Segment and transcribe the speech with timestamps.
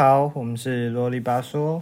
[0.00, 1.78] 好，我们是啰里吧嗦，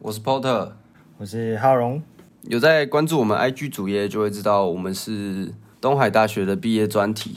[0.00, 0.72] 我是 Porter，
[1.16, 2.02] 我是浩荣。
[2.42, 7.36] 有在关注我们 IG 主页，就会知道我们是东海大学的毕业专题。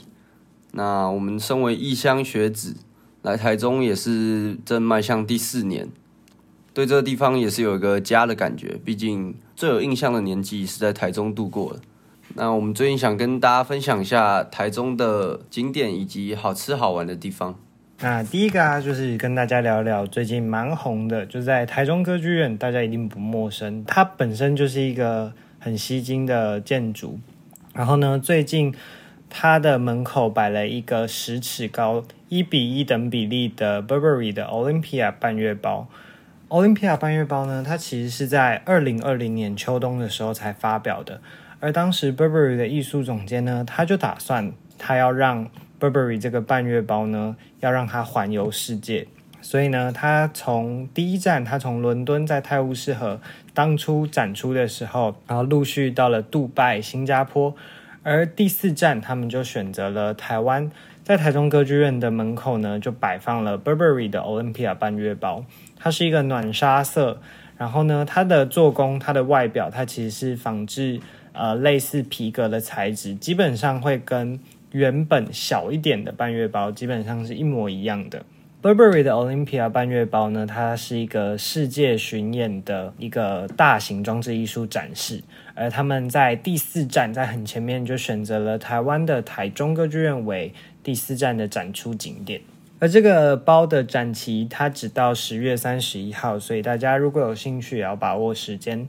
[0.72, 2.74] 那我们身为异乡学子，
[3.22, 5.88] 来台中也是正迈向第四年，
[6.74, 8.80] 对这个地方也是有一个家的感觉。
[8.84, 11.80] 毕竟最有印象的年纪是在台中度过的。
[12.34, 17.54] 那我们最近想跟大家分享一下台中的景点以及好吃好玩的地方。
[17.98, 23.82] 那第一个啊，就是跟大家聊聊最近蛮红的，就在台中歌剧院，大家一定不陌生。
[23.86, 27.18] 它本身就是一个很吸睛的建筑，
[27.72, 28.74] 然后呢，最近
[29.30, 35.88] 它的门口摆了一个十尺高、一比一等比例的 Burberry 的 Olympia 半月包。
[36.50, 41.22] Olympia 半月包呢，它其实是在二零二零年秋冬的时候才发表的，
[41.60, 45.48] 而当时 Burberry 的艺术总监呢，他就打算他要让
[45.78, 49.06] Burberry 这个半月包呢，要让它环游世界，
[49.40, 53.20] 所以呢，它从第一站，它从伦敦在泰晤士河
[53.52, 57.54] 当初展出的时候，然后陆续到了杜拜、新加坡，
[58.02, 60.70] 而第四站他们就选择了台湾，
[61.02, 65.44] 在台中歌剧院的门口呢，就摆放了 Burberry 的 Olympia 半月包，
[65.76, 67.20] 它是一个暖沙色，
[67.58, 71.00] 然后呢，它的做工、它的外表，它其实是仿制
[71.32, 74.40] 呃类似皮革的材质，基本上会跟
[74.72, 78.24] 原本小一点的半月包基本上是一模一样的。
[78.62, 85.22] Burberry 的 Olympia 半月包呢，它是一个世界巡演的一个大型装置艺术展示，
[85.54, 92.40] 而他们在第四站，在很前面就选择了台湾的台中歌剧院为第四站的展出景点。
[92.80, 98.88] 而这个包的展期它只到十月三十一号，所以大家如果有兴趣，也要把握时间。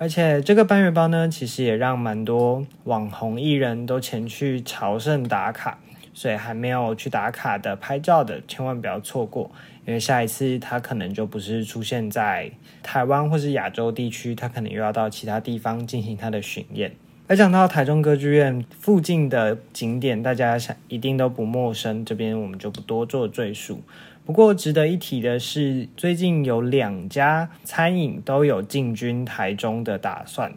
[0.00, 5.76] 而且这个半月包呢，其实也让蛮多网红艺人都前去朝圣打卡，
[6.14, 9.50] 所以还没有去打卡的拍照的，千万不要错过，
[9.84, 12.48] 因为下一次他可能就不是出现在
[12.80, 16.92] 台湾或是亚洲地区，他可能又要到其他地方进行他的巡演。
[17.28, 23.82] 而讲到台中歌剧院附近的景点，大家想一定都不陌生，这边我们就不多做赘述。
[24.24, 30.50] 不过值得一提的是，最近有两家餐饮都有进军台中的打算，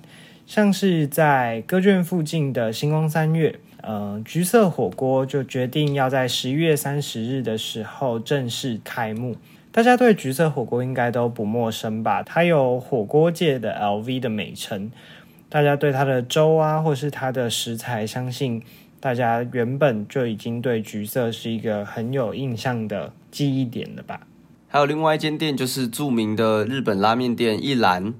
[0.48, 9.36] 像是在歌剧院附近的星光三月，呃，橘色火锅就决定要在十一月三十日的时候正式开幕。
[9.74, 12.24] 大家对橘色火锅应该都不陌生吧？
[12.24, 14.92] 它有火锅界的 LV 的美称，
[15.52, 18.64] 大家对它的粥啊，或是它的食材，相信。
[19.02, 24.22] 大家原本就已经对橘色是一个很有印象的记忆点了吧？
[24.70, 28.14] 还有另外一间店，就是著名的日本拉面店一兰。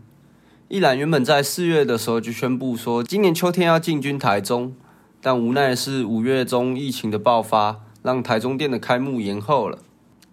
[0.68, 4.74] 一兰原本在四月的时候就宣布说，今年秋天要进军台中，
[5.22, 9.78] 但无奈是五月中疫情的爆发，让台中店的开幕延后了。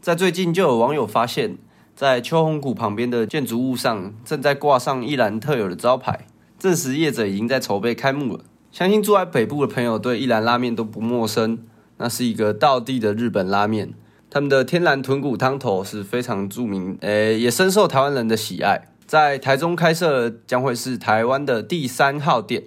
[0.00, 1.58] 在最近，就有网友发现，
[1.94, 6.26] 在秋红谷旁边的建筑物上，正在挂上一兰特有的招牌，
[6.58, 8.44] 证实业者已经在筹备开幕了。
[8.70, 11.58] 相信住在北部的朋友对一兰拉面都不陌生，
[11.96, 13.94] 那是一个道地的日本拉面。
[14.30, 18.88] 他们的天然豚骨汤头是非常著名，诶，也深受台湾人的喜爱。
[19.06, 22.64] 在台中开设将会是台湾的第三号店，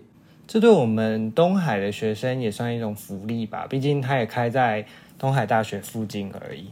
[0.48, 3.68] 这对我们东海的学生也算一种福利吧。
[3.70, 4.88] 毕竟它也开在
[5.20, 6.72] 东海大学附近而已。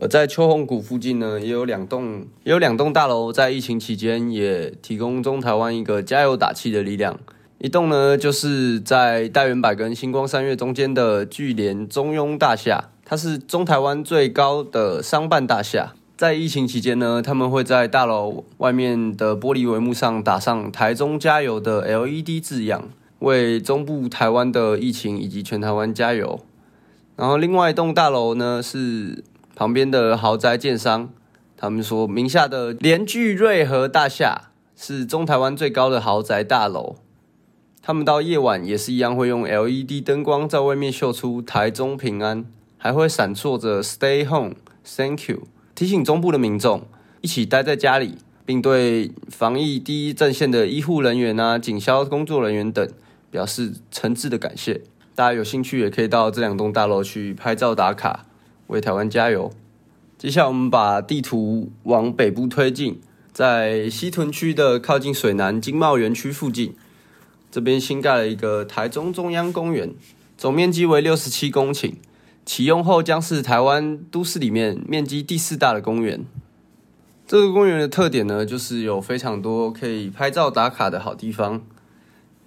[0.00, 7.18] 而在秋红谷附近呢，也有两栋，也有两栋大楼，在疫情期间也提供中台湾一个加油打气的力量。
[7.58, 15.94] 一栋呢，就是在大圆柏跟星光三月中间的巨联中庸大厦，它是中台湾最高的商办大厦。
[16.16, 22.88] 在疫情期间呢，他们会在大楼外面的玻璃帷幕上打上“台中加油”的 LED 字样，
[23.18, 26.38] 为中部台湾的疫情以及全台湾加油。
[27.16, 29.24] 然后另外一栋大楼呢，是
[29.58, 31.10] 旁边的豪宅建商，
[31.56, 36.94] 他们说名下的联聚瑞和大厦是中台湾最高的豪宅大楼。
[37.82, 42.44] 他们到夜晚也是一样，会用 LED 灯光在外面秀出台中平安，
[42.76, 46.86] 还会闪烁着 Stay Home, Thank you，提醒中部的民众
[47.20, 52.88] 一起待在家里，并对防疫第一阵线的医护人员啊、警消工作人员等
[53.32, 54.82] 表示诚挚的感谢。
[55.16, 58.24] 大家有兴趣也可以到这两栋大楼去拍照打卡，
[58.68, 59.50] 为台湾加油。
[60.16, 63.00] 接下来我们把地图往北部推进，
[63.32, 66.74] 在西屯区的靠近水南经贸园区附近。
[67.50, 69.94] 这边新盖了一个台中中央公园，
[70.36, 71.94] 总面积为六十七公顷，
[72.44, 76.24] 启用后将是台湾都市里面面积第四大的公园。
[77.26, 81.62] 这个公园的特点呢，就是有非常多可以拍照打卡的好地方。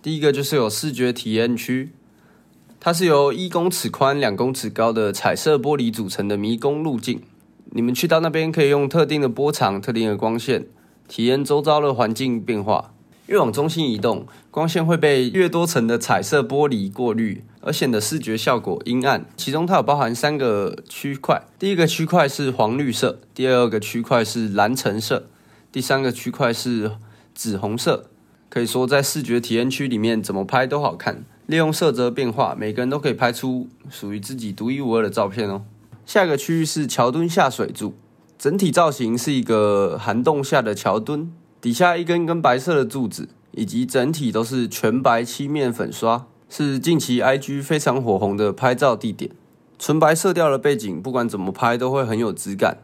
[0.02, 1.92] 第一个就是有视觉体验区，
[2.84, 7.22] 它是由一公尺宽、两公尺高的彩色玻璃组成的迷宫路径，
[7.66, 10.66] 你们去到那边可以用特定的波长、特定的光线，
[11.08, 12.92] 体验周遭的环境变化。
[13.28, 19.28] 越往中心移动，光线会被越多层的彩色玻璃过滤，而显得视觉效果阴暗。
[19.38, 25.28] 其中它有包含三个区块，第一个区块是黄绿色，第二个区块是蓝橙色，
[25.72, 26.94] 第三个区块是
[27.36, 28.08] 紫红色。
[28.50, 31.24] 可以说，在视觉体验区里面，怎么拍都好看。
[31.52, 35.64] 利用色泽变化，每个人都可以拍出属于自己独一无二的照片哦。
[36.06, 37.94] 下一个区域是桥墩下水柱，
[38.40, 41.30] 整体造型是一个涵洞下的桥墩。
[41.60, 49.30] 底下一根根白色的柱子，以及整体都是全白漆面粉刷，是近期 IG 非常火红的拍照地点。
[49.78, 52.78] 纯白色调的背景，不管怎么拍都会很有质感。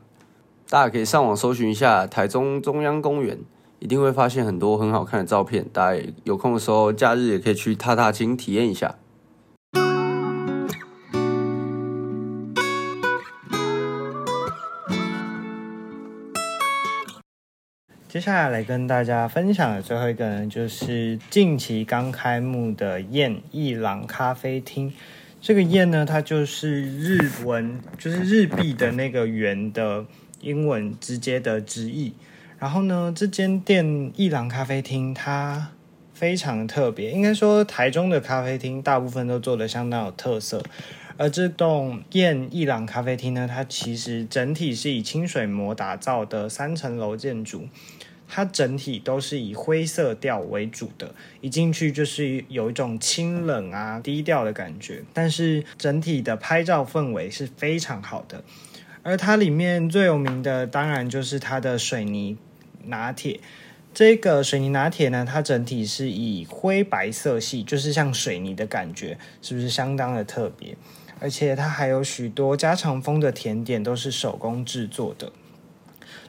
[0.70, 3.40] 大家可以上网搜寻一下台中中央公园，
[3.80, 5.66] 一定会发现很多很好看的照片。
[5.72, 8.96] 大家有空的时候，假日也可以去踏踏青体验一下。
[18.10, 24.92] 接下来来跟大家分享的最后一个呢，就是近期刚开幕的燕一郎咖啡厅。
[25.40, 30.04] 这个燕呢，它就是日文，就是日币的那个元的
[30.42, 32.14] 英文直接的直译。
[32.60, 35.70] 然后呢，这间店一郎咖啡厅它
[36.14, 40.64] 非常特别，应该说台中的咖啡厅大部分都做的相当有特色。
[41.18, 47.68] 而这栋燕一郎咖啡厅呢，它其实整体是以清水模打造的三层楼建筑，
[48.28, 55.04] 它整体都是以灰色调为主的，一进去就是有一种清冷啊、低调的感觉。
[55.14, 58.44] 但是整体的拍照氛围是非常好的，
[59.02, 62.38] 而它里面最有名的当然就是它的水泥
[62.88, 63.40] 拿铁。
[63.94, 70.76] 这个水泥拿铁呢，它整体是以灰白色系，就是像水泥的感觉，是不是相当的特别？
[71.20, 75.32] 而且它还有许多家常风的甜点，都是手工制作的。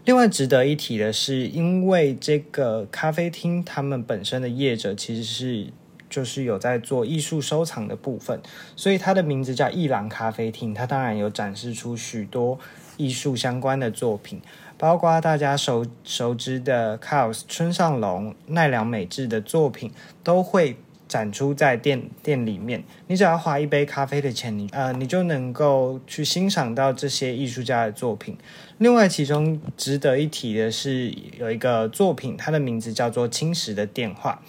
[0.06, 5.66] 另外值得一提的是，因为这个咖啡厅他们本身的业者其实是
[6.08, 8.40] 就是有在做艺术收藏的部分，
[8.74, 10.72] 所以它的名字叫一郎咖啡厅。
[10.72, 12.58] 它当然有展示出许多
[12.96, 14.40] 艺术相关的作品，
[14.78, 19.90] 包括大家熟熟知的 Kaos 村上隆、奈良美智的作品
[20.22, 20.76] 都会。
[21.08, 28.36] 展出在店店里面，你只要花一杯咖啡的钱，你呃，你就能够去欣赏到这些艺术家的作品。
[28.76, 34.42] 另外，其中值得一提的是，有一个作品，它的名字叫做《青石的电话》，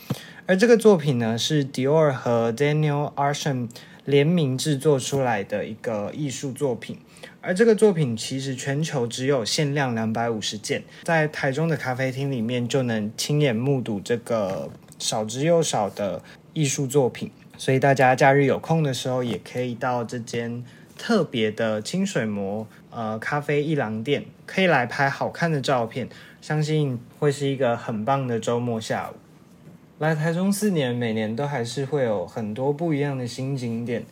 [0.46, 3.70] 而这个作品呢，是 Dior 和 Daniel Arsham
[4.04, 7.00] 联名制作出来的一个艺术作品。
[7.41, 16.21] 而这个作品其实全球只有限量两百五十件，在台中的咖啡厅里面就能亲眼目睹这个少之又少的。
[16.51, 20.65] 艺术作品，所以大家假日有空的时候，也可以到这间
[20.97, 26.09] 特别的清水模呃咖啡一郎店，可以来拍好看的照片，
[26.41, 29.13] 相信会是一个很棒的周末下午。
[30.00, 34.03] 来台中四年，每年都还是会有很多不一样的新景点，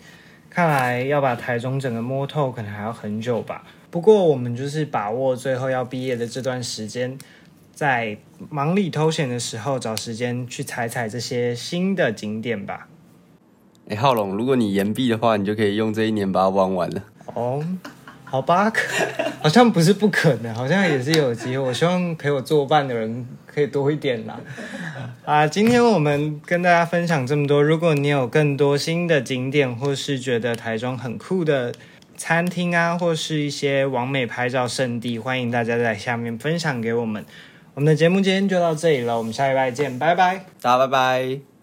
[0.49, 3.63] 看来要把台中整个摸透，可能还要很久吧。
[3.89, 7.17] 不过我们就是把握最后要毕业的这段时间。
[7.73, 8.17] 在
[8.49, 12.87] 忙里偷闲的时候，找时间去踩踩这些新的景点吧。
[13.87, 17.03] 哎，浩龙，如果你延毕的话，你就可以用这一年把它玩完了。
[17.35, 17.63] 哦，
[18.29, 18.71] 好吧，
[19.41, 21.59] 好像不是不可能，好像也是有机会。
[21.59, 24.37] 我希望陪我作伴的人可以多一点啦。
[25.23, 27.63] 啊，今天我们跟大家分享这么多。
[27.63, 31.73] 如果你有更多新的景点，或是觉得台中很酷的
[32.17, 37.25] 餐厅啊，或是一些完美拍照圣地，欢迎大家在下面分享给我们。
[37.73, 41.56] 我们的节目今天就到这里了，我们下礼拜见，拜拜，大家拜拜。